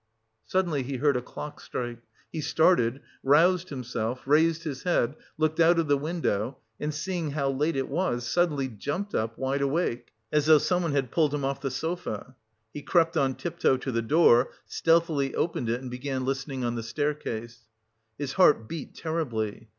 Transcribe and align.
Suddenly 0.47 0.81
he 0.81 0.97
heard 0.97 1.15
a 1.15 1.21
clock 1.21 1.59
strike. 1.61 2.01
He 2.31 2.41
started, 2.41 3.01
roused 3.21 3.69
himself, 3.69 4.23
raised 4.25 4.63
his 4.63 4.81
head, 4.81 5.15
looked 5.37 5.59
out 5.59 5.77
of 5.77 5.87
the 5.87 5.95
window, 5.95 6.57
and 6.79 6.91
seeing 6.91 7.33
how 7.33 7.51
late 7.51 7.75
it 7.75 7.87
was, 7.87 8.25
suddenly 8.25 8.67
jumped 8.67 9.13
up 9.13 9.37
wide 9.37 9.61
awake 9.61 10.09
as 10.31 10.47
though 10.47 10.57
someone 10.57 10.93
had 10.93 11.11
pulled 11.11 11.35
him 11.35 11.45
off 11.45 11.61
the 11.61 11.69
sofa. 11.69 12.35
He 12.73 12.81
crept 12.81 13.15
on 13.15 13.35
tiptoe 13.35 13.77
to 13.77 13.91
the 13.91 14.01
door, 14.01 14.49
stealthily 14.65 15.35
opened 15.35 15.69
it 15.69 15.81
and 15.81 15.91
began 15.91 16.25
listening 16.25 16.63
on 16.63 16.73
the 16.73 16.81
staircase. 16.81 17.67
His 18.17 18.33
heart 18.33 18.67
beat 18.67 18.95
terribly. 18.95 19.69